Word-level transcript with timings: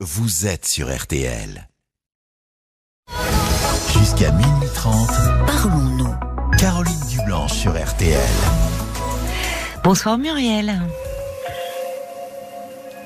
vous 0.00 0.46
êtes 0.46 0.66
sur 0.66 0.92
RTL. 0.92 1.68
Jusqu'à 3.92 4.32
minuit 4.32 4.68
30, 4.74 5.08
Parlons-nous. 5.46 6.14
Caroline 6.58 7.00
Dublanche 7.08 7.52
sur 7.52 7.72
RTL. 7.72 8.18
Bonsoir 9.84 10.18
Muriel. 10.18 10.80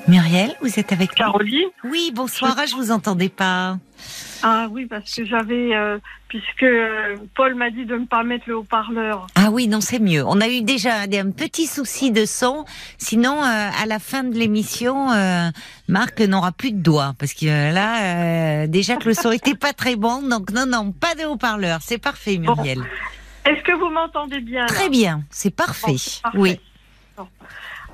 Muriel, 0.07 0.55
vous 0.61 0.79
êtes 0.79 0.91
avec 0.91 1.11
nous? 1.11 1.15
Caroline? 1.15 1.69
Oui, 1.83 2.11
bonsoir, 2.13 2.55
ah, 2.57 2.65
je 2.65 2.75
vous 2.75 2.89
entendais 2.89 3.29
pas. 3.29 3.77
Ah 4.43 4.67
oui, 4.71 4.85
parce 4.85 5.13
que 5.13 5.25
j'avais, 5.25 5.75
euh, 5.75 5.97
puisque 6.27 6.63
euh, 6.63 7.17
Paul 7.35 7.55
m'a 7.55 7.69
dit 7.69 7.85
de 7.85 7.95
ne 7.95 8.05
pas 8.05 8.23
mettre 8.23 8.45
le 8.47 8.57
haut-parleur. 8.57 9.27
Ah 9.35 9.49
oui, 9.51 9.67
non, 9.67 9.81
c'est 9.81 9.99
mieux. 9.99 10.23
On 10.25 10.39
a 10.41 10.47
eu 10.47 10.61
déjà 10.61 11.01
un 11.01 11.31
petit 11.31 11.67
souci 11.67 12.11
de 12.11 12.25
son. 12.25 12.65
Sinon, 12.97 13.43
euh, 13.43 13.69
à 13.81 13.85
la 13.85 13.99
fin 13.99 14.23
de 14.23 14.35
l'émission, 14.35 15.11
euh, 15.11 15.49
Marc 15.87 16.19
n'aura 16.21 16.51
plus 16.51 16.71
de 16.71 16.81
doigts. 16.81 17.13
Parce 17.19 17.33
que 17.33 17.45
là, 17.73 18.67
déjà 18.67 18.95
que 18.97 19.07
le 19.09 19.13
son 19.13 19.31
était 19.31 19.55
pas 19.55 19.73
très 19.73 19.95
bon. 19.95 20.21
Donc 20.21 20.51
non, 20.51 20.65
non, 20.65 20.91
pas 20.91 21.15
de 21.15 21.25
haut-parleur. 21.25 21.79
C'est 21.81 21.97
parfait, 21.97 22.37
Bon. 22.37 22.55
Muriel. 22.55 22.79
Est-ce 23.45 23.63
que 23.63 23.71
vous 23.71 23.89
m'entendez 23.89 24.39
bien 24.41 24.65
Très 24.67 24.89
bien, 24.89 25.23
c'est 25.29 25.53
parfait. 25.53 25.87
Bon, 25.93 25.97
parfait. 26.23 26.37
Oui. 26.37 26.59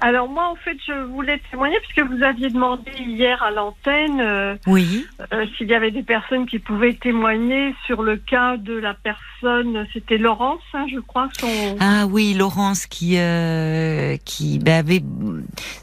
Alors 0.01 0.27
moi, 0.29 0.49
en 0.51 0.55
fait, 0.55 0.77
je 0.85 0.93
voulais 1.05 1.41
témoigner 1.49 1.77
puisque 1.79 2.07
vous 2.11 2.21
aviez 2.21 2.49
demandé 2.49 2.91
hier 2.99 3.41
à 3.41 3.49
l'antenne 3.49 4.19
euh, 4.19 4.55
Oui. 4.67 5.05
euh, 5.33 5.45
s'il 5.57 5.67
y 5.67 5.73
avait 5.73 5.89
des 5.89 6.03
personnes 6.03 6.45
qui 6.45 6.59
pouvaient 6.59 6.93
témoigner 6.93 7.73
sur 7.87 8.03
le 8.03 8.17
cas 8.17 8.57
de 8.57 8.73
la 8.73 8.93
personne. 8.93 9.87
C'était 9.93 10.17
Laurence, 10.17 10.61
hein, 10.73 10.85
je 10.93 10.99
crois, 10.99 11.29
son. 11.39 11.77
Ah 11.79 12.05
oui, 12.07 12.35
Laurence 12.37 12.85
qui 12.85 13.17
euh, 13.17 14.17
qui 14.25 14.59
bah, 14.59 14.77
avait 14.77 15.01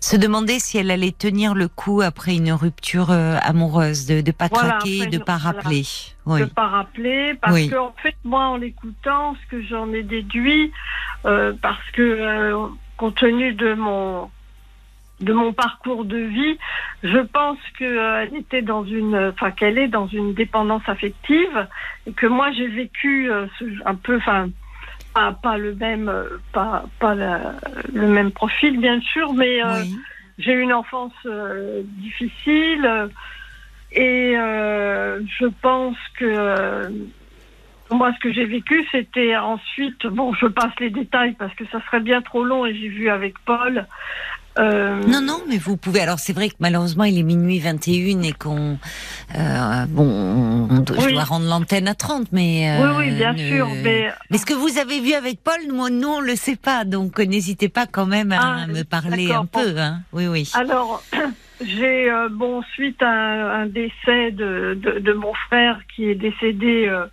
se 0.00 0.16
demandait 0.16 0.58
si 0.58 0.78
elle 0.78 0.90
allait 0.90 1.12
tenir 1.12 1.54
le 1.54 1.66
coup 1.68 2.00
après 2.02 2.36
une 2.36 2.52
rupture 2.52 3.10
euh, 3.10 3.36
amoureuse, 3.42 4.06
de 4.06 4.20
de 4.20 4.30
pas 4.30 4.48
Voilà, 4.52 4.68
craquer, 4.78 5.06
de 5.06 5.16
une- 5.16 5.24
pas 5.24 5.38
voilà. 5.38 5.58
rappeler. 5.62 5.82
de 5.82 5.86
Oui. 6.26 6.46
pas 6.54 6.66
rappeler 6.68 7.34
parce 7.40 7.54
Oui. 7.54 7.68
que 7.70 7.76
en 7.76 7.94
fait 8.00 8.14
moi 8.24 8.46
en 8.46 8.56
l'écoutant 8.56 9.34
ce 9.42 9.50
que 9.50 9.62
j'en 9.62 9.92
ai 9.92 10.02
déduit 10.04 10.70
euh, 11.26 11.52
parce 11.60 11.90
que 11.94 12.02
euh, 12.02 12.66
compte 13.02 13.16
tenu 13.16 13.52
de 13.54 13.74
mon 13.74 14.30
de 15.18 15.32
mon 15.32 15.52
parcours 15.52 16.04
de 16.04 16.18
vie, 16.18 16.56
je 17.04 17.18
pense 17.18 17.58
que 17.78 17.84
euh, 17.84 18.22
elle 18.22 18.36
était 18.36 18.62
dans 18.62 18.84
une, 18.84 19.16
enfin 19.32 19.50
qu'elle 19.52 19.78
est 19.78 19.88
dans 19.88 20.06
une 20.08 20.34
dépendance 20.34 20.82
affective 20.88 21.68
et 22.06 22.12
que 22.12 22.26
moi 22.26 22.50
j'ai 22.52 22.66
vécu 22.68 23.30
euh, 23.30 23.46
un 23.84 23.94
peu, 23.96 24.16
enfin 24.16 24.50
pas, 25.14 25.32
pas 25.32 25.58
le 25.58 25.74
même, 25.74 26.08
euh, 26.08 26.38
pas 26.52 26.84
pas 27.00 27.14
la- 27.16 27.54
le 27.92 28.06
même 28.06 28.30
profil 28.30 28.78
bien 28.78 29.00
sûr, 29.00 29.32
mais 29.32 29.62
euh, 29.64 29.84
j'ai 30.38 30.52
eu 30.52 30.60
une 30.60 30.72
enfance 30.72 31.12
euh, 31.26 31.82
difficile 32.06 32.88
et 33.92 34.34
euh, 34.36 35.20
je 35.40 35.46
pense 35.60 35.96
que 36.18 36.90
moi 37.94 38.12
ce 38.14 38.20
que 38.20 38.32
j'ai 38.32 38.44
vécu 38.46 38.86
c'était 38.92 39.36
ensuite 39.36 40.06
bon 40.06 40.32
je 40.34 40.46
passe 40.46 40.72
les 40.80 40.90
détails 40.90 41.34
parce 41.38 41.54
que 41.54 41.64
ça 41.72 41.78
serait 41.86 42.00
bien 42.00 42.22
trop 42.22 42.44
long 42.44 42.66
et 42.66 42.74
j'ai 42.74 42.88
vu 42.88 43.08
avec 43.08 43.34
Paul 43.44 43.86
euh, 44.58 45.00
Non, 45.08 45.22
non, 45.22 45.40
mais 45.48 45.56
vous 45.56 45.78
pouvez. 45.78 46.00
Alors, 46.02 46.18
c'est 46.18 46.34
vrai 46.34 46.50
que 46.50 46.56
malheureusement, 46.60 47.04
il 47.04 47.18
est 47.18 47.22
minuit 47.22 47.58
21 47.58 48.20
et 48.20 48.32
qu'on. 48.32 48.76
euh, 49.34 49.86
bon, 49.88 50.04
on, 50.70 50.78
doit- 50.80 50.98
je 51.00 51.06
Oui. 51.06 51.12
dois 51.14 51.24
rendre 51.24 51.46
l'antenne 51.48 51.88
à 51.88 51.94
30, 51.94 52.30
mais. 52.32 52.68
euh, 52.70 52.82
oui 52.98 53.06
oui 53.08 53.16
bien 53.16 53.32
ne- 53.32 53.38
sûr 53.38 53.66
mais 53.82 54.12
Mais 54.30 54.36
ce 54.36 54.44
que 54.44 54.52
vous 54.52 54.76
avez 54.78 55.00
vu 55.00 55.14
avec 55.14 55.42
Paul, 55.42 55.56
nous, 55.66 55.88
nous 55.88 56.06
on 56.08 56.20
le 56.20 56.36
sait 56.36 56.56
pas, 56.56 56.84
donc 56.84 57.18
n'hésitez 57.18 57.70
pas 57.70 57.86
quand 57.86 58.04
même 58.04 58.30
à 58.30 58.64
Ah, 58.64 58.66
me 58.66 58.82
parler 58.82 59.32
un 59.32 59.46
peu. 59.46 59.74
Hein. 59.78 60.00
Oui, 60.12 60.26
oui. 60.26 60.50
alors 60.52 61.02
j'ai 61.64 62.10
euh, 62.10 62.28
bon 62.30 62.60
suite 62.74 63.02
à 63.02 63.08
un, 63.08 63.62
un 63.62 63.66
décès 63.66 64.32
de, 64.32 64.76
de, 64.78 64.98
de 64.98 65.12
mon 65.14 65.32
frère 65.48 65.78
qui 65.96 66.10
est 66.10 66.14
décédé 66.14 66.88
euh, 66.90 67.06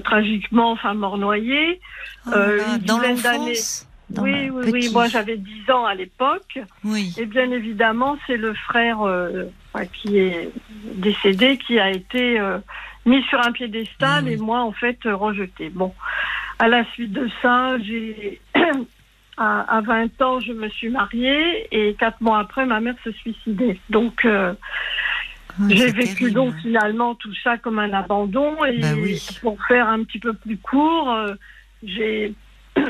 tragiquement 0.00 0.70
enfin 0.72 0.94
mort 0.94 1.18
noyé 1.18 1.80
Oh 2.26 2.30
euh, 2.34 2.60
dans 2.86 2.98
l'enfance. 2.98 3.86
oui 4.18 4.50
oui 4.50 4.70
oui 4.72 4.90
moi 4.92 5.06
j'avais 5.08 5.36
10 5.36 5.70
ans 5.70 5.84
à 5.84 5.94
l'époque 5.94 6.58
Oui. 6.84 7.12
Et 7.18 7.26
bien 7.26 7.50
évidemment, 7.50 8.16
c'est 8.26 8.36
le 8.36 8.54
frère 8.54 9.02
euh, 9.02 9.44
qui 9.92 10.18
est 10.18 10.50
décédé 10.94 11.56
qui 11.58 11.78
a 11.80 11.90
été 11.90 12.38
euh, 12.38 12.58
mis 13.06 13.22
sur 13.24 13.40
un 13.44 13.52
piédestal 13.52 14.24
Ah 14.26 14.30
et 14.30 14.36
moi, 14.36 14.60
en 14.60 14.72
fait, 14.72 14.98
euh, 15.06 15.16
rejeté. 15.16 15.70
Bon, 15.70 15.92
à 16.58 16.68
la 16.68 16.84
suite 16.92 17.12
de 17.12 17.28
ça, 17.40 17.78
j'ai 17.80 18.40
à, 19.36 19.76
à 19.76 19.80
20 19.80 20.20
ans, 20.22 20.38
je 20.40 20.52
me 20.52 20.68
suis 20.68 20.90
mariée 20.90 21.66
et 21.72 21.94
quatre 21.94 22.20
mois 22.20 22.38
après, 22.38 22.66
ma 22.66 22.80
mère 22.80 22.94
se 23.02 23.10
suicidait. 23.12 23.78
Donc, 23.90 24.24
euh, 24.24 24.52
Ah, 25.60 25.64
j'ai 25.68 25.90
vécu 25.92 26.14
terrible. 26.14 26.32
donc 26.32 26.54
finalement 26.62 27.14
tout 27.14 27.34
ça 27.44 27.58
comme 27.58 27.78
un 27.78 27.92
abandon. 27.92 28.64
Et 28.64 28.78
Bah 28.80 28.88
oui. 28.96 29.20
pour 29.40 29.58
faire 29.66 29.88
un 29.88 30.02
petit 30.04 30.18
peu 30.18 30.32
plus 30.32 30.56
court, 30.58 31.10
euh, 31.12 31.34
j'ai 31.82 32.34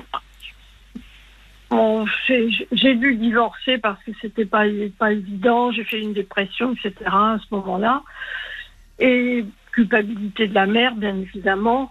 Bon, 1.71 2.05
j'ai 2.29 2.95
dû 2.97 3.15
divorcer 3.17 3.79
parce 3.79 4.03
que 4.05 4.11
c'était 4.21 4.45
pas 4.45 4.65
pas 4.99 5.13
évident. 5.13 5.73
J'ai 5.73 5.85
fait 5.85 6.01
une 6.01 6.13
dépression, 6.13 6.73
etc. 6.75 6.93
à 7.07 7.39
ce 7.41 7.55
moment-là. 7.55 8.03
Et 8.99 9.45
culpabilité 9.73 10.49
de 10.49 10.55
la 10.55 10.67
mère, 10.67 10.95
bien 10.95 11.17
évidemment. 11.17 11.91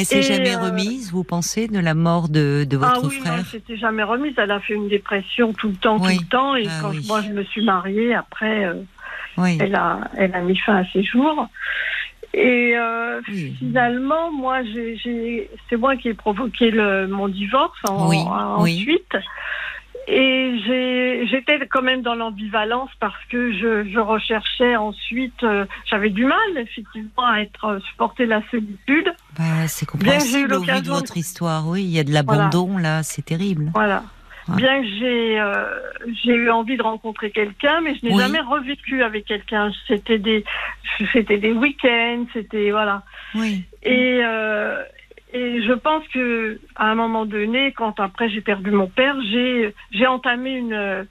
Et 0.00 0.04
c'est 0.04 0.18
Et, 0.20 0.22
jamais 0.22 0.54
euh, 0.54 0.60
remise, 0.66 1.10
vous 1.10 1.24
pensez, 1.24 1.66
de 1.66 1.80
la 1.80 1.94
mort 1.94 2.28
de, 2.28 2.62
de 2.64 2.76
ah 2.80 2.94
votre 2.94 3.08
oui, 3.08 3.18
non, 3.18 3.24
frère 3.24 3.44
c'était 3.46 3.76
jamais 3.76 4.04
remise. 4.04 4.34
Elle 4.36 4.52
a 4.52 4.60
fait 4.60 4.74
une 4.74 4.88
dépression 4.88 5.52
tout 5.52 5.70
le 5.70 5.74
temps, 5.74 5.98
Oui. 6.00 6.18
tout 6.18 6.22
le 6.22 6.28
temps. 6.28 6.54
Et 6.54 6.66
Ah 6.70 6.78
quand 6.80 6.90
oui. 6.90 7.04
moi 7.08 7.20
je 7.22 7.30
me 7.30 7.42
suis 7.42 7.64
mariée, 7.64 8.14
après, 8.14 8.66
euh, 8.66 8.74
Oui. 9.38 9.56
elle 9.60 9.74
a, 9.74 10.00
elle 10.16 10.34
a 10.34 10.40
mis 10.42 10.56
fin 10.56 10.76
à 10.76 10.84
ses 10.92 11.02
jours. 11.02 11.48
Et 12.34 12.74
euh, 12.76 13.20
Oui. 13.28 13.56
finalement, 13.58 14.30
moi, 14.30 14.62
j'ai, 14.62 15.48
c'est 15.70 15.76
moi 15.76 15.96
qui 15.96 16.08
ai 16.08 16.14
provoqué 16.14 16.70
le, 16.70 17.06
mon 17.08 17.28
divorce 17.28 17.78
en- 17.88 18.08
Oui, 18.08 18.18
en- 18.18 18.60
ensuite. 18.62 19.16
Et 20.10 21.26
j'étais 21.30 21.58
quand 21.70 21.82
même 21.82 22.00
dans 22.00 22.14
l'ambivalence 22.14 22.88
parce 22.98 23.22
que 23.30 23.52
je, 23.52 23.90
je 23.90 23.98
recherchais 23.98 24.74
ensuite, 24.76 25.42
euh, 25.42 25.66
j'avais 25.84 26.08
du 26.08 26.24
mal 26.24 26.38
effectivement 26.56 27.26
à 27.26 27.40
être 27.40 27.64
euh, 27.66 27.78
supporter 27.90 28.24
la 28.24 28.40
solitude. 28.50 29.12
Bah, 29.38 29.66
c'est 29.66 29.84
compréhensible 29.84 30.54
au 30.54 30.60
vu 30.60 30.80
de- 30.80 30.88
votre 30.88 31.16
histoire. 31.18 31.68
Oui, 31.68 31.82
il 31.84 31.90
y 31.90 31.98
a 31.98 32.04
de 32.04 32.12
l'abandon 32.12 32.78
là, 32.78 33.02
c'est 33.02 33.20
terrible. 33.24 33.70
Voilà. 33.74 34.02
Ouais. 34.48 34.56
Bien 34.56 34.80
que 34.80 34.88
j'ai 34.98 35.40
euh, 35.40 35.64
j'ai 36.24 36.34
eu 36.34 36.50
envie 36.50 36.76
de 36.76 36.82
rencontrer 36.82 37.30
quelqu'un, 37.30 37.80
mais 37.82 37.94
je 37.96 38.06
n'ai 38.06 38.12
Oui. 38.12 38.22
jamais 38.22 38.40
revécu 38.40 39.02
avec 39.02 39.26
quelqu'un. 39.26 39.70
C'était 39.86 40.18
des 40.18 40.44
c'était 41.12 41.38
des 41.38 41.52
week-ends, 41.52 42.24
c'était 42.32 42.70
voilà. 42.70 43.02
Oui. 43.34 43.62
Et 43.82 44.20
euh, 44.24 44.82
et 45.34 45.62
je 45.62 45.72
pense 45.72 46.06
que 46.08 46.58
à 46.76 46.90
un 46.90 46.94
moment 46.94 47.26
donné, 47.26 47.72
quand 47.72 48.00
après 48.00 48.30
j'ai 48.30 48.40
perdu 48.40 48.70
mon 48.70 48.86
père, 48.86 49.16
j'ai 49.30 49.74
j'ai 49.90 50.06
entamé 50.06 50.52
une 50.52 51.06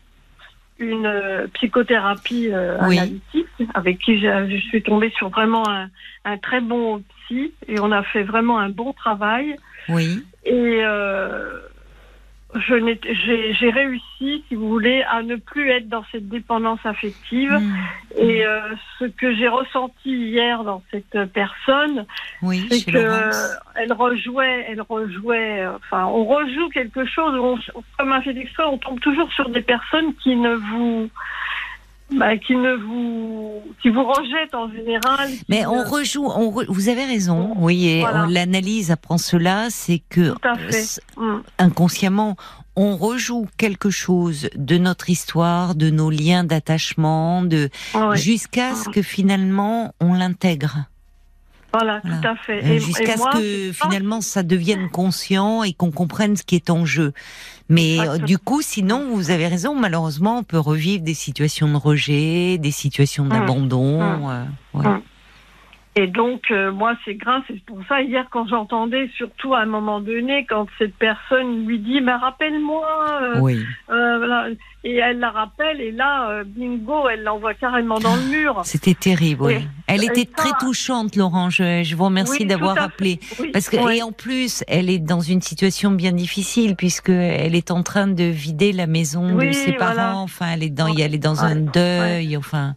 une 0.80 1.48
psychothérapie 1.56 2.50
euh, 2.52 2.78
Oui. 2.88 2.98
analytique 3.00 3.48
avec 3.74 4.00
qui 4.00 4.20
je, 4.20 4.58
suis 4.70 4.84
tombée 4.84 5.12
sur 5.18 5.30
vraiment 5.30 5.68
un, 5.68 5.90
un 6.26 6.38
très 6.38 6.62
bon 6.62 7.04
psy 7.26 7.52
et 7.68 7.80
on 7.80 7.92
a 7.92 8.04
fait 8.04 8.24
vraiment 8.24 8.60
un 8.60 8.70
bon 8.70 8.94
travail. 8.94 9.58
Oui. 9.90 10.24
Et 10.46 10.80
euh, 10.84 11.60
j'ai 12.56 13.54
j'ai 13.54 13.70
réussi, 13.70 14.44
si 14.48 14.56
vous 14.56 14.70
voulez, 14.70 15.04
à 15.04 15.22
ne 15.22 15.36
plus 15.36 15.70
être 15.70 15.90
dans 15.90 16.04
cette 16.12 16.30
dépendance 16.30 16.80
affective. 16.86 17.52
Mm. 17.52 17.76
Et 18.18 18.46
euh, 18.46 18.62
ce 19.00 19.06
que 19.06 19.36
j'ai 19.36 19.48
ressenti 19.48 20.10
hier 20.10 20.64
dans 20.64 20.82
cette 20.92 21.26
personne, 21.34 22.06
Oui, 22.42 22.66
c'est 22.70 22.92
que 22.92 22.98
Laurence. 22.98 23.58
elle 23.76 23.94
rejouait, 23.94 24.66
elle 24.70 24.82
rejouait. 24.82 25.68
Enfin, 25.68 26.06
on 26.06 26.26
rejoue 26.26 26.70
quelque 26.70 27.06
chose. 27.06 27.38
On, 27.40 27.82
comme 27.98 28.12
un 28.14 28.22
fait 28.22 28.34
d'exprès, 28.34 28.64
on 28.64 28.78
tombe 28.78 29.00
toujours 29.02 29.32
sur 29.34 29.50
des 29.50 29.62
personnes 29.62 30.16
qui 30.16 30.36
ne 30.36 30.56
vous, 30.56 31.10
bah, 32.12 32.38
qui 32.38 32.56
ne 32.56 32.76
vous, 32.76 33.62
qui 33.82 33.90
vous 33.90 34.04
rejettent 34.04 34.56
en 34.56 34.72
général. 34.72 35.30
Mais 35.50 35.66
on 35.66 35.84
rejoue, 35.84 36.26
on 36.26 36.50
re- 36.52 36.66
vous 36.70 36.88
avez 36.90 37.06
raison, 37.06 37.54
oui, 37.58 37.88
et 37.88 38.00
Voilà. 38.02 38.26
l'analyse 38.30 38.92
apprend 38.92 39.18
cela, 39.18 39.68
c'est 39.70 40.02
que 40.10 40.34
hum, 41.18 41.44
inconsciemment, 41.60 42.36
on 42.76 42.96
rejoue 42.96 43.48
quelque 43.58 43.90
chose 43.90 44.50
de 44.56 44.78
notre 44.78 45.10
histoire, 45.10 45.76
de 45.76 45.90
nos 45.90 46.10
liens 46.10 46.44
d'attachement, 46.44 47.42
de 47.42 47.70
ouais. 47.96 48.16
jusqu'à 48.18 48.76
ce 48.76 48.90
que 48.90 49.02
finalement 49.02 49.94
on 50.00 50.14
l'intègre, 50.14 50.86
Voilà, 51.74 52.00
Voilà. 52.04 52.18
tout 52.22 52.28
à 52.28 52.36
fait. 52.38 52.64
Euh, 52.64 52.80
jusqu'à 52.80 53.18
moi, 53.18 53.32
ce 53.34 53.38
que 53.38 53.72
finalement 53.74 54.22
ça 54.22 54.42
devienne 54.44 54.90
conscient 54.90 55.64
et 55.64 55.74
qu'on 55.74 55.92
comprenne 55.92 56.36
ce 56.38 56.44
qui 56.44 56.56
est 56.56 56.70
en 56.70 56.86
jeu. 56.86 57.14
Mais 57.70 58.00
euh, 58.00 58.18
du 58.18 58.38
coup, 58.38 58.62
sinon, 58.62 59.10
vous 59.14 59.30
avez 59.32 59.48
raison, 59.48 59.76
malheureusement, 59.76 60.38
on 60.40 60.44
peut 60.44 60.58
revivre 60.60 61.04
des 61.04 61.14
situations 61.14 61.68
de 61.68 61.76
rejet, 61.76 62.58
des 62.58 62.72
situations 62.72 63.24
Hum. 63.26 63.30
d'abandon. 63.30 64.02
Hum. 64.02 64.30
euh, 64.30 64.44
ouais. 64.80 64.86
Hum. 64.88 65.02
Et 66.00 66.06
donc, 66.06 66.52
euh, 66.52 66.72
moi, 66.72 66.96
c'est 67.04 67.16
grâce, 67.16 67.42
c'est 67.48 67.60
pour 67.66 67.80
ça, 67.90 68.02
hier, 68.04 68.28
quand 68.30 68.48
j'entendais, 68.48 69.10
surtout 69.18 69.56
à 69.56 69.62
un 69.62 69.66
moment 69.66 70.00
donné, 70.00 70.46
quand 70.48 70.68
cette 70.78 70.94
personne 70.96 71.66
lui 71.66 71.80
dit, 71.80 72.02
mais 72.02 72.14
rappelle-moi, 72.14 72.88
euh, 73.24 73.40
Oui. 73.42 73.66
euh, 73.90 74.18
voilà. 74.20 74.48
et 74.84 74.96
elle 74.98 75.18
la 75.20 75.32
rappelle, 75.32 75.82
et 75.82 75.92
là, 75.92 76.44
bingo, 76.46 77.10
elle 77.10 77.24
l'envoie 77.24 77.56
carrément 77.56 77.98
dans 78.00 78.16
le 78.16 78.22
mur. 78.30 78.62
C'était 78.64 78.94
terrible, 78.94 79.42
oui. 79.44 79.56
Oui. 79.58 79.68
Elle 79.88 80.04
était 80.04 80.28
ça- 80.38 80.44
très 80.44 80.52
touchante, 80.60 81.16
Laurent. 81.16 81.50
Je, 81.50 81.82
je 81.84 81.96
vous 81.96 82.06
remercie 82.06 82.42
Oui, 82.44 82.46
d'avoir. 82.46 82.76
Oui, 83.02 83.20
Parce 83.52 83.68
que, 83.70 83.78
et 83.92 84.04
en 84.04 84.12
plus, 84.12 84.64
elle 84.68 84.90
est 84.92 85.00
dans 85.00 85.22
une 85.22 85.42
situation 85.42 85.90
bien 85.92 86.12
difficile 86.12 86.76
puisque 86.76 87.10
elle 87.10 87.56
est 87.56 87.72
en 87.72 87.82
train 87.82 88.08
de 88.08 88.24
vider 88.24 88.72
la 88.72 88.86
maison 88.86 89.36
de 89.36 89.52
ses 89.52 89.74
parents. 89.74 89.94
voilà. 89.94 90.16
Enfin, 90.18 90.46
elle 90.54 90.64
est 90.64 90.70
dans, 90.70 90.94
elle 90.96 91.16
est 91.16 91.18
dans 91.18 91.44
un 91.44 91.56
deuil. 91.56 92.38
Enfin, 92.38 92.76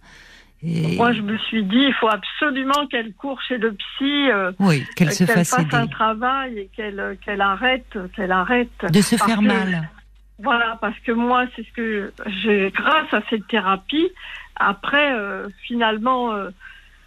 et- 0.63 0.97
Moi, 0.97 1.13
je 1.13 1.23
me 1.23 1.37
suis 1.39 1.63
dit, 1.65 1.77
il 1.89 1.95
faut 1.95 2.09
absolument 2.09 2.87
qu'elle 2.91 3.13
court 3.15 3.41
chez 3.43 3.59
le 3.59 3.73
psy, 3.73 4.31
euh, 4.31 4.53
oui, 4.59 4.85
qu'elle 4.97 5.13
se 5.13 5.25
fasse 5.25 5.55
un 5.73 5.87
travail 5.87 6.59
et 6.59 6.71
qu'elle 6.77 7.01
euh, 7.01 7.15
qu'elle 7.25 7.41
arrête, 7.41 7.97
qu'elle 8.15 8.33
arrête. 8.33 8.71
de 8.93 9.01
se 9.01 9.17
faire 9.17 9.39
que- 9.39 9.45
mal. 9.45 9.89
Voilà, 10.43 10.79
parce 10.81 10.99
que 11.01 11.13
moi, 11.13 11.45
c'est 11.55 11.67
ce 11.67 11.73
que 11.73 12.13
j'ai, 12.43 12.71
grâce 12.75 13.13
à 13.13 13.21
cette 13.29 13.47
thérapie, 13.49 14.09
après, 14.57 15.13
euh, 15.13 15.49
finalement, 15.67 16.33
euh, 16.33 16.49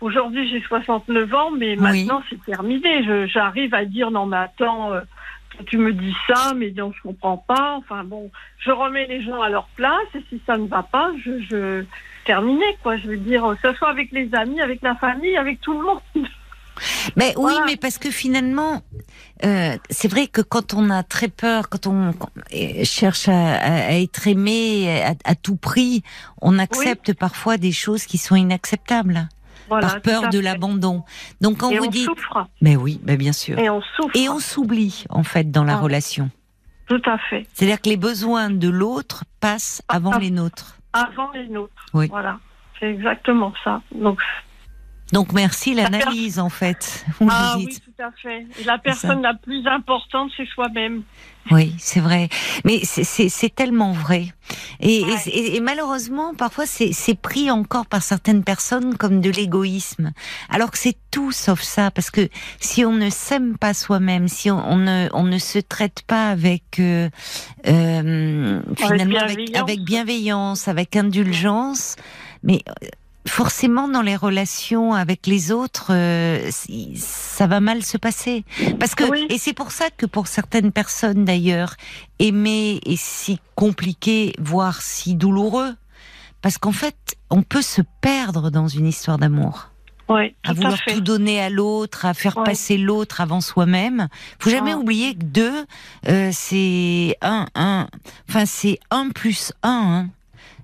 aujourd'hui 0.01 0.47
j'ai 0.50 0.61
69 0.61 1.33
ans, 1.33 1.50
mais 1.51 1.71
Oui. 1.71 1.81
maintenant 1.81 2.21
c'est 2.29 2.44
terminé. 2.45 3.03
J'arrive 3.27 3.73
à 3.73 3.85
dire, 3.85 4.11
non 4.11 4.25
mais 4.27 4.38
attends, 4.38 4.94
euh, 4.94 5.01
tu 5.67 5.77
me 5.77 5.94
dis 5.94 6.13
ça, 6.27 6.53
mais 6.55 6.71
non, 6.71 6.91
je 6.95 7.01
comprends 7.01 7.38
pas. 7.38 7.75
Enfin 7.77 8.03
bon, 8.03 8.31
je 8.59 8.71
remets 8.71 9.07
les 9.07 9.21
gens 9.21 9.41
à 9.41 9.50
leur 9.50 9.67
place, 9.75 10.07
et 10.15 10.23
si 10.29 10.41
ça 10.45 10.57
ne 10.57 10.67
va 10.67 10.83
pas, 10.83 11.11
je, 11.23 11.39
je 11.41 11.85
terminé, 12.25 12.65
quoi. 12.81 12.97
Je 12.97 13.07
veux 13.07 13.17
dire, 13.17 13.44
que 13.61 13.69
ce 13.69 13.75
soit 13.77 13.89
avec 13.89 14.11
les 14.11 14.29
amis, 14.33 14.61
avec 14.61 14.81
la 14.81 14.95
famille, 14.95 15.38
avec 15.38 15.59
tout 15.61 15.73
le 15.73 15.85
monde. 15.85 16.01
Mais 17.15 17.35
oui, 17.38 17.53
mais 17.67 17.77
parce 17.77 18.00
que 18.00 18.09
finalement, 18.09 18.81
euh, 19.45 19.77
c'est 19.91 20.07
vrai 20.07 20.25
que 20.25 20.41
quand 20.41 20.73
on 20.73 20.89
a 20.89 21.03
très 21.03 21.27
peur, 21.27 21.69
quand 21.69 21.85
on 21.85 22.13
cherche 22.83 23.27
à, 23.29 23.53
à- 23.57 23.85
à 23.89 23.91
être 23.94 24.27
aimé 24.27 25.03
à, 25.03 25.13
à 25.23 25.35
tout 25.35 25.55
prix, 25.55 26.01
on 26.41 26.57
accepte 26.57 27.13
parfois 27.13 27.57
des 27.57 27.71
choses 27.71 28.05
qui 28.05 28.17
sont 28.17 28.35
inacceptables 28.35 29.29
Voilà, 29.74 29.88
par 29.88 30.02
peur 30.02 30.30
de 30.30 30.40
l'abandon. 30.40 31.04
Donc 31.42 31.58
quand 31.60 31.70
Et 31.72 31.78
vous 31.80 31.86
on 31.86 31.90
dites, 31.90 32.06
souffre. 32.06 32.48
mais 32.62 32.75
oui, 32.75 33.00
mais 33.04 33.18
bien 33.18 33.34
sûr, 33.34 33.58
Et 33.60 33.70
on 33.70 33.81
souffre. 33.81 34.16
et 34.16 34.30
on 34.30 34.40
s'oublie 34.40 35.04
en 35.10 35.24
fait 35.24 35.52
dans 35.52 35.64
la 35.64 35.74
Ah. 35.75 35.81
relation. 35.81 36.30
Tout 36.88 37.02
à 37.06 37.18
fait. 37.18 37.46
C'est-à-dire 37.54 37.81
que 37.81 37.90
les 37.90 37.98
besoins 37.98 38.50
de 38.50 38.70
l'autre 38.70 39.24
passent 39.40 39.81
avant 39.88 40.12
Ah. 40.16 40.20
les 40.20 40.31
nôtres. 40.31 40.78
Avant 40.94 41.31
les 41.34 41.48
nôtres. 41.48 41.86
Oui. 41.94 42.08
Voilà. 42.10 42.40
C'est 42.80 42.90
exactement 42.92 43.54
ça. 43.64 43.81
Donc, 43.96 44.20
Donc 45.13 45.31
merci 45.31 45.75
l'analyse 45.75 46.39
en 46.39 46.50
fait. 46.50 47.06
Ah 47.30 47.54
oui, 47.57 47.68
tout 47.86 48.04
à 48.04 48.10
fait. 48.21 48.48
Et 48.60 48.63
la 48.65 48.80
personne 48.80 49.21
la 49.21 49.36
plus 49.36 49.65
importante, 49.68 50.31
c'est 50.36 50.48
soi-même. 50.48 51.04
Oui, 51.51 51.75
c'est 51.77 52.00
vrai. 52.00 52.30
Mais 52.65 52.80
c'est- 52.83 53.54
tellement 53.54 53.92
vrai. 53.92 54.27
Et, 54.80 55.01
et- 55.01 55.04
Ouais. 55.04 55.27
et- 55.27 55.56
et 55.57 55.60
malheureusement, 55.60 56.33
parfois, 56.33 56.65
c'est 56.65 57.15
pris 57.21 57.51
encore 57.51 57.86
par 57.86 58.01
certaines 58.01 58.44
personnes 58.44 58.98
comme 58.98 59.21
de 59.21 59.30
l'égoïsme. 59.30 60.13
Alors 60.50 60.71
que 60.71 60.77
c'est 60.80 60.98
tout 61.12 61.31
sauf 61.31 61.62
ça. 61.62 61.92
Parce 61.92 62.10
que 62.10 62.27
si 62.60 62.83
on 62.83 62.94
ne 62.94 63.10
s'aime 63.12 63.57
pas 63.57 63.74
soi-même, 63.75 64.27
si 64.27 64.50
on, 64.50 64.57
on 64.68 64.77
ne, 64.77 65.10
on 65.13 65.24
ne 65.24 65.38
se 65.38 65.60
traite 65.60 66.01
pas 66.07 66.30
avec, 66.30 66.80
euh, 66.80 67.10
euh, 67.68 68.62
finalement, 68.77 69.19
avec, 69.19 69.38
bienveillance. 69.38 69.62
avec 69.62 69.80
bienveillance, 69.81 70.68
avec 70.68 70.95
indulgence, 70.95 71.98
mais 72.42 72.62
euh, 72.69 72.88
forcément 73.28 73.88
dans 73.88 74.02
les 74.02 74.16
relations 74.16 74.94
avec 74.94 75.28
les 75.28 75.52
autres, 75.52 75.88
euh, 75.92 76.50
ça 76.96 77.48
va 77.48 77.60
mal 77.60 77.84
se 77.84 77.98
passer. 77.98 78.44
Parce 78.80 78.96
que 78.96 79.04
Oui. 79.06 79.25
et 79.30 79.38
c'est 79.38 79.54
pour 79.54 79.72
ça 79.72 79.90
que 79.96 80.06
pour 80.06 80.28
certaines 80.28 80.72
personnes 80.72 81.25
d'ailleurs, 81.25 81.75
aimer 82.20 82.80
est 82.86 83.00
si 83.00 83.40
compliqué, 83.56 84.34
voire 84.40 84.81
si 84.81 85.16
douloureux, 85.16 85.74
parce 86.42 86.58
qu'en 86.58 86.72
fait, 86.74 86.96
on 87.30 87.42
peut 87.44 87.62
se 87.62 87.81
perdre 88.02 88.50
dans 88.52 88.68
une 88.68 88.88
histoire 88.88 89.18
d'amour, 89.18 89.70
Oui, 90.10 90.36
à 90.44 90.52
vouloir 90.52 90.78
tout 90.86 91.00
donner 91.00 91.40
à 91.42 91.50
l'autre, 91.50 92.06
à 92.06 92.14
faire 92.14 92.36
passer 92.44 92.78
l'autre 92.78 93.22
avant 93.22 93.40
soi-même. 93.40 94.10
Faut 94.40 94.50
jamais 94.50 94.74
Ah. 94.74 94.78
oublier 94.78 95.16
que 95.16 95.24
deux, 95.24 95.66
euh, 96.10 96.30
c'est 96.34 97.16
un, 97.22 97.48
un, 97.56 97.88
enfin 98.30 98.46
c'est 98.46 98.80
un 98.92 99.10
plus 99.10 99.54
un. 99.64 99.70
hein. 99.70 100.10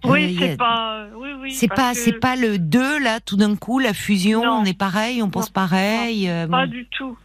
Euh, 0.06 0.10
Oui, 0.10 0.40
a- 0.44 0.56
pas. 0.58 1.06
Oui, 1.16 1.30
oui. 1.42 1.52
c'est 1.52 1.68
pas, 1.68 1.92
que 1.92 1.98
c'est 1.98 2.20
pas 2.20 2.36
le 2.36 2.58
deux 2.58 3.00
là, 3.00 3.20
tout 3.20 3.36
d'un 3.38 3.56
coup, 3.56 3.80
la 3.80 3.94
fusion, 3.94 4.44
Non. 4.46 4.62
on 4.62 4.66
est 4.66 4.78
pareil, 4.78 5.22
on 5.24 5.30
pense 5.30 5.48
Non. 5.48 5.54
pareil. 5.54 6.30
euh, 6.30 6.48
Pas 6.48 6.68
du 6.68 6.86
tout. 6.88 7.18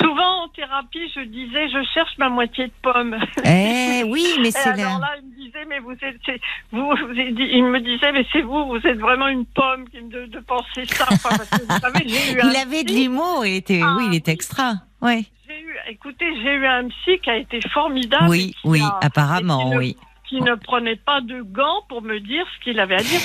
Souvent 0.00 0.44
en 0.44 0.48
thérapie, 0.48 1.10
je 1.14 1.20
disais, 1.22 1.68
je 1.70 1.82
cherche 1.94 2.18
ma 2.18 2.28
moitié 2.28 2.66
de 2.66 2.72
pomme. 2.82 3.16
Eh 3.44 4.02
oui, 4.06 4.26
mais 4.42 4.50
c'est 4.50 4.68
alors 4.68 4.98
là. 5.00 5.06
là, 5.06 5.14
il 5.22 5.28
me 5.30 5.34
disait, 5.46 5.64
mais 5.68 5.78
vous 5.78 5.92
êtes, 5.92 6.18
c'est- 6.26 6.40
vous, 6.70 6.86
vous 6.86 7.18
êtes 7.18 7.34
dit- 7.34 7.48
il 7.50 7.64
me 7.64 7.80
disait, 7.80 8.12
mais 8.12 8.26
c'est 8.32 8.42
vous, 8.42 8.66
vous 8.66 8.76
êtes 8.86 8.98
vraiment 8.98 9.28
une 9.28 9.46
pomme 9.46 9.84
de, 9.94 10.26
de 10.26 10.38
penser 10.40 10.84
ça. 10.86 11.06
Enfin, 11.10 11.30
parce 11.30 11.48
que 11.48 11.62
vous 11.66 11.78
savez, 11.80 12.06
j'ai 12.06 12.34
eu 12.34 12.40
un 12.42 12.50
Il 12.50 12.56
avait 12.56 12.84
de 12.84 12.92
l'humour, 12.92 13.46
il 13.46 13.56
était, 13.56 13.80
Ah, 13.82 13.96
oui, 13.98 14.04
il 14.10 14.14
était 14.16 14.32
oui. 14.32 14.34
extra. 14.34 14.74
Ouais. 15.00 15.24
j'ai 15.48 15.60
eu, 15.60 15.76
écoutez, 15.88 16.26
j'ai 16.42 16.54
eu 16.54 16.66
un 16.66 16.88
psy 16.88 17.18
qui 17.22 17.30
a 17.30 17.36
été 17.36 17.60
formidable. 17.72 18.28
Oui, 18.28 18.54
qui 18.60 18.68
oui, 18.68 18.80
a- 18.82 18.98
apparemment, 19.02 19.70
oui. 19.76 19.96
Qui 20.28 20.40
ne 20.40 20.54
prenait 20.54 20.96
pas 20.96 21.20
de 21.20 21.42
gants 21.42 21.82
pour 21.88 22.02
me 22.02 22.18
dire 22.20 22.44
ce 22.58 22.64
qu'il 22.64 22.80
avait 22.80 22.96
à 22.96 23.02
dire. 23.02 23.20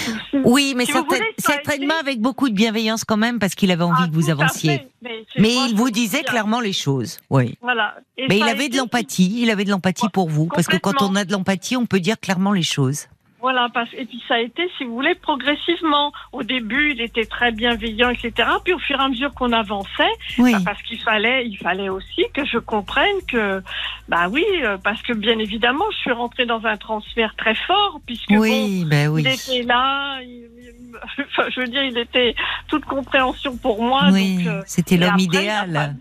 Oui, 0.46 0.74
mais 0.76 0.86
Si 0.86 0.92
certain- 0.92 1.16
voulez, 1.16 1.34
certainement 1.38 1.96
été- 2.00 2.10
avec 2.10 2.22
beaucoup 2.22 2.50
de 2.50 2.54
bienveillance 2.54 3.04
quand 3.04 3.18
même, 3.18 3.40
parce 3.40 3.56
qu'il 3.56 3.72
avait 3.72 3.84
envie 3.84 4.04
Ah, 4.04 4.08
que 4.08 4.14
vous 4.14 4.30
avanciez. 4.30 4.88
Mais, 5.02 5.54
il 5.68 5.74
vous 5.76 5.90
disait 5.90 6.20
dire. 6.22 6.30
clairement 6.30 6.60
les 6.60 6.74
choses. 6.74 7.18
Oui. 7.30 7.58
Voilà. 7.62 7.96
Et 8.18 8.28
Mais 8.30 8.38
il 8.38 8.44
avait 8.44 8.70
de 8.70 8.78
l'empathie. 8.78 9.42
Il 9.42 9.50
avait 9.50 9.64
de 9.64 9.72
l'empathie 9.72 10.10
pour 10.10 10.30
vous, 10.30 10.48
parce 10.48 10.68
que 10.68 10.78
quand 10.78 11.02
on 11.02 11.16
a 11.16 11.26
de 11.26 11.32
l'empathie, 11.32 11.76
on 11.76 11.86
peut 11.86 12.00
dire 12.00 12.20
clairement 12.20 12.52
les 12.54 12.62
choses. 12.64 13.08
Voilà, 13.42 13.70
parce, 13.74 13.90
et 13.94 14.06
puis 14.06 14.22
ça 14.28 14.36
a 14.36 14.40
été, 14.40 14.70
si 14.78 14.84
vous 14.86 14.94
voulez, 14.94 15.16
progressivement. 15.16 16.12
Au 16.32 16.44
début, 16.44 16.92
il 16.92 17.02
était 17.02 17.26
très 17.26 17.52
bienveillant, 17.52 18.10
etc. 18.12 18.48
Puis 18.64 18.74
au 18.74 18.80
fur 18.80 19.00
et 19.00 19.04
à 19.04 19.08
mesure 19.10 19.34
qu'on 19.34 19.52
avançait, 19.52 20.12
Oui. 20.38 20.52
bah, 20.54 20.60
parce 20.64 20.82
qu'il 20.84 21.00
fallait, 21.02 21.48
il 21.48 21.58
fallait 21.58 21.90
aussi 21.90 22.24
que 22.34 22.46
je 22.46 22.60
comprenne 22.60 23.16
que, 23.28 23.64
bah 24.08 24.28
oui, 24.30 24.46
euh, 24.64 24.78
parce 24.78 25.02
que 25.02 25.14
bien 25.14 25.40
évidemment, 25.40 25.86
je 25.92 25.98
suis 25.98 26.12
rentrée 26.12 26.46
dans 26.46 26.64
un 26.66 26.78
transfert 26.78 27.34
très 27.36 27.56
fort, 27.56 28.00
puisque 28.06 28.30
bon, 28.30 28.40
Oui, 28.42 28.86
ben 28.88 29.08
oui. 29.10 29.24
il 29.24 29.28
était 29.28 29.64
là, 29.68 30.22
il- 30.22 30.28
il- 30.30 30.96
enfin, 31.32 31.50
je 31.50 31.62
veux 31.62 31.68
dire, 31.68 31.84
il 31.84 31.98
était 31.98 32.36
toute 32.68 32.86
compréhension 32.86 33.58
pour 33.58 33.82
moi. 33.82 34.10
Oui, 34.12 34.46
euh, 34.48 34.62
c'était 34.68 34.98
l'homme 34.98 35.18
idéal. 35.20 35.72
fallu- 35.72 35.96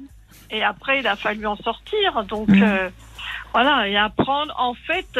Et 0.50 0.62
après, 0.62 0.98
il 1.00 1.06
a 1.06 1.16
fallu 1.16 1.46
en 1.46 1.56
sortir. 1.56 2.24
Donc, 2.24 2.48
Mhm. 2.48 2.62
euh, 2.62 2.90
voilà, 3.54 3.88
et 3.88 3.96
apprendre, 3.96 4.52
en 4.58 4.74
fait, 4.74 5.18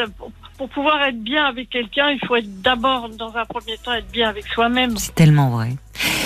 pour, 0.61 0.69
pouvoir 0.69 1.01
être 1.03 1.21
bien 1.21 1.45
avec 1.45 1.69
quelqu'un, 1.69 2.11
il 2.11 2.19
faut 2.25 2.35
être 2.35 2.61
d'abord, 2.61 3.09
dans 3.09 3.35
un 3.35 3.45
premier 3.45 3.77
temps, 3.83 3.93
être 3.93 4.11
bien 4.11 4.29
avec 4.29 4.45
soi-même. 4.47 4.95
C'est 4.97 5.15
tellement 5.15 5.49
vrai. 5.49 5.75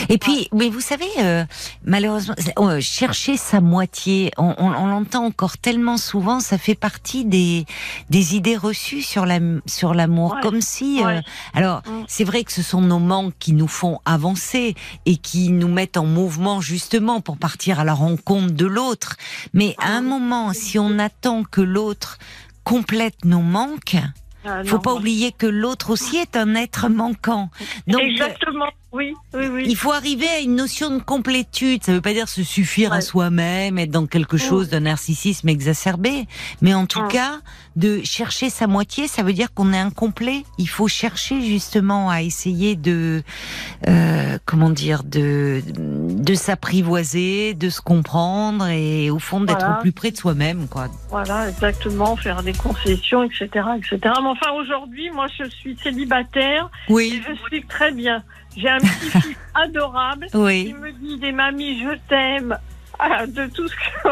Et 0.10 0.18
puis, 0.18 0.48
mais 0.54 0.70
vous 0.70 0.80
savez, 0.82 1.08
euh, 1.20 1.44
malheureusement, 1.84 2.36
euh, 2.60 2.80
chercher 2.82 3.38
sa 3.38 3.60
moitié, 3.62 4.32
on, 4.38 4.54
on- 4.58 4.74
on 4.74 4.88
l'entend 4.88 5.26
encore 5.26 5.58
tellement 5.58 5.98
souvent, 5.98 6.40
ça 6.40 6.58
fait 6.58 6.76
partie 6.76 7.26
des, 7.26 7.66
des 8.10 8.36
idées 8.36 8.56
reçues 8.58 9.02
sur 9.02 9.26
la 9.26 9.40
sur 9.66 9.94
l'amour, 9.94 10.34
Ouais. 10.34 10.42
comme 10.42 10.62
si. 10.62 11.02
euh, 11.04 11.22
alors, 11.54 11.82
Mm. 11.88 12.04
c'est 12.08 12.24
vrai 12.24 12.44
que 12.44 12.52
ce 12.52 12.62
sont 12.62 12.82
nos 12.82 13.00
manques 13.00 13.34
qui 13.40 13.54
nous 13.54 13.68
font 13.68 14.00
avancer 14.06 14.76
et 15.06 15.18
qui 15.18 15.50
nous 15.50 15.68
mettent 15.70 15.98
en 15.98 16.06
mouvement 16.06 16.62
justement 16.62 17.20
pour 17.22 17.38
partir 17.38 17.80
à 17.80 17.84
la 17.84 17.94
rencontre 17.94 18.52
de 18.54 18.66
l'autre. 18.66 19.16
Mais 19.54 19.76
à 19.80 19.92
un 19.94 20.02
Mm. 20.02 20.08
moment, 20.08 20.54
si 20.54 20.78
on 20.78 21.00
attend 21.00 21.44
que 21.44 21.62
l'autre 21.62 22.18
complète 22.64 23.26
nos 23.26 23.42
manques, 23.42 23.98
Ah, 24.46 24.64
faut 24.64 24.76
non, 24.76 24.82
pas 24.82 24.92
moi- 24.92 25.00
oublier 25.00 25.32
que 25.32 25.48
l'autre 25.48 25.90
aussi 25.90 26.18
est 26.18 26.36
un 26.38 26.56
être 26.56 26.88
manquant. 26.90 27.50
Donc, 27.88 28.02
Exactement, 28.02 28.70
oui, 28.96 29.14
oui, 29.34 29.48
oui. 29.48 29.64
il 29.68 29.76
faut 29.76 29.92
arriver 29.92 30.28
à 30.28 30.40
une 30.40 30.56
notion 30.56 30.90
de 30.90 31.02
complétude. 31.02 31.84
Ça 31.84 31.92
veut 31.94 32.02
pas 32.02 32.14
dire 32.14 32.30
se 32.30 32.44
suffire 32.44 32.94
à 32.94 33.02
soi-même, 33.02 33.78
être 33.78 33.92
dans 33.92 34.06
quelque 34.08 34.38
chose 34.38 34.70
d'un 34.70 34.82
narcissisme 34.82 35.50
exacerbé. 35.50 36.28
Mais 36.62 36.74
en 36.74 36.86
tout 36.86 37.06
cas, 37.08 37.40
de 37.76 38.02
chercher 38.04 38.50
sa 38.50 38.68
moitié, 38.68 39.08
ça 39.08 39.22
veut 39.24 39.34
dire 39.34 39.54
qu'on 39.54 39.74
est 39.74 39.78
incomplet. 39.80 40.44
Il 40.58 40.70
faut 40.70 40.88
chercher 40.88 41.42
justement 41.42 42.10
à 42.10 42.22
essayer 42.22 42.76
de, 42.76 43.22
euh, 43.88 44.38
comment 44.46 44.70
dire, 44.70 45.04
de, 45.04 45.62
de 45.68 46.34
s'apprivoiser, 46.36 47.54
de 47.54 47.70
se 47.70 47.82
comprendre 47.82 48.68
et 48.68 49.10
au 49.10 49.20
fond 49.20 49.42
d'être 49.42 49.60
Voilà. 49.60 49.78
au 49.78 49.82
plus 49.82 49.92
près 49.92 50.12
de 50.12 50.18
soi-même, 50.18 50.68
quoi. 50.68 50.88
Voilà, 51.10 51.50
exactement, 51.50 52.16
faire 52.16 52.44
des 52.44 52.54
concessions, 52.54 53.24
etc., 53.24 53.48
etc. 53.78 53.98
Mais 54.22 54.30
enfin, 54.30 54.52
aujourd'hui, 54.60 55.10
moi, 55.12 55.28
je 55.38 55.50
suis 55.50 55.78
célibataire 55.84 56.70
et 56.90 56.94
Oui, 56.94 57.22
je 57.28 57.34
suis 57.48 57.66
très 57.66 57.92
bien. 57.92 58.24
J'ai 58.58 58.70
un 58.70 58.80
petit-fils 58.80 59.36
adorable 59.54 60.28
oui. 60.34 60.66
qui 60.66 60.74
me 60.74 60.92
dit 60.92 61.18
des 61.20 61.32
mamies, 61.32 61.80
je 61.80 61.98
t'aime, 62.10 62.58
ah, 63.00 63.26
de 63.28 63.48
tout 63.48 63.68
ce 63.68 63.74
que... 63.76 64.10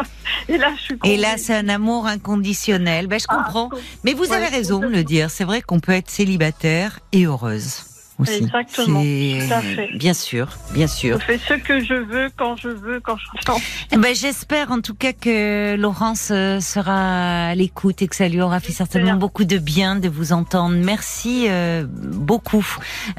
Et 0.52 0.58
là, 0.58 0.72
je 0.76 0.82
suis 0.82 0.98
Et 1.04 1.16
là, 1.16 1.36
c'est 1.38 1.54
un 1.54 1.68
amour 1.70 2.06
inconditionnel. 2.06 3.06
Ben, 3.06 3.18
je 3.18 3.24
Ah, 3.28 3.36
comprends. 3.36 3.68
com- 3.70 3.78
Mais 4.04 4.12
vous 4.12 4.32
avez 4.32 4.46
raison 4.46 4.78
de 4.80 4.86
le 4.88 5.02
dire. 5.04 5.30
C'est 5.30 5.44
vrai 5.44 5.62
qu'on 5.62 5.80
peut 5.80 5.92
être 5.92 6.10
célibataire 6.10 7.00
et 7.12 7.24
heureuse. 7.24 7.84
Aussi. 8.18 8.44
Exactement, 8.44 9.02
tout 9.02 9.52
à 9.52 9.60
fait. 9.60 9.90
Bien 9.96 10.14
sûr, 10.14 10.48
bien 10.72 10.86
sûr. 10.86 11.18
Je 11.20 11.24
fais 11.24 11.38
ce 11.38 11.54
que 11.54 11.82
je 11.82 11.94
veux, 11.94 12.30
quand 12.36 12.56
je 12.56 12.68
veux, 12.68 13.00
quand 13.00 13.16
je 13.16 13.52
veux. 13.52 13.60
Eh 13.92 13.96
ben, 13.96 14.14
j'espère 14.14 14.70
en 14.70 14.80
tout 14.80 14.94
cas 14.94 15.12
que 15.12 15.76
Laurence 15.76 16.28
euh, 16.30 16.60
sera 16.60 17.48
à 17.48 17.54
l'écoute 17.54 18.02
et 18.02 18.08
que 18.08 18.16
ça 18.16 18.28
lui 18.28 18.40
aura 18.40 18.60
fait 18.60 18.72
certainement 18.72 19.14
beaucoup 19.14 19.44
de 19.44 19.58
bien 19.58 19.96
de 19.96 20.08
vous 20.08 20.32
entendre. 20.32 20.76
Merci 20.76 21.46
euh, 21.48 21.84
beaucoup 21.88 22.66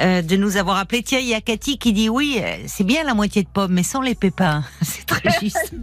euh, 0.01 0.21
de 0.21 0.35
nous 0.35 0.57
avoir 0.57 0.77
appelés. 0.77 1.03
Tiens, 1.03 1.19
il 1.19 1.27
y 1.27 1.33
a 1.33 1.41
Cathy 1.41 1.77
qui 1.77 1.93
dit 1.93 2.09
oui, 2.09 2.39
euh, 2.41 2.55
c'est 2.67 2.83
bien 2.83 3.03
la 3.03 3.13
moitié 3.13 3.43
de 3.43 3.47
pommes, 3.47 3.73
mais 3.73 3.83
sans 3.83 4.01
les 4.01 4.15
pépins. 4.15 4.63
C'est 4.81 5.05
très 5.05 5.29
juste. 5.41 5.73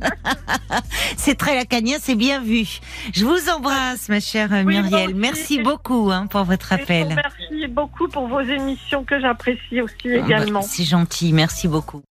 c'est 1.16 1.36
très 1.36 1.54
lacanien, 1.54 1.96
c'est 2.00 2.14
bien 2.14 2.40
vu. 2.40 2.66
Je 3.12 3.24
vous 3.24 3.48
embrasse, 3.50 4.08
ma 4.08 4.20
chère 4.20 4.48
Oui, 4.50 4.64
Muriel. 4.64 5.14
Merci 5.14 5.60
beaucoup 5.60 6.10
hein, 6.10 6.26
pour 6.26 6.44
votre 6.44 6.72
appel. 6.72 7.08
remercie 7.08 7.66
beaucoup 7.68 8.08
pour 8.08 8.26
vos 8.26 8.40
émissions 8.40 9.01
que 9.04 9.20
j'apprécie 9.20 9.80
aussi 9.80 9.94
Ah 10.06 10.18
bah, 10.18 10.26
également. 10.26 10.62
C'est 10.62 10.84
gentil, 10.84 11.32
merci 11.32 11.68
beaucoup. 11.68 12.02